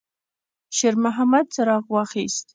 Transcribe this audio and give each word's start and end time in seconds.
شېرمحمد 0.77 1.45
څراغ 1.55 1.85
واخیست. 1.93 2.47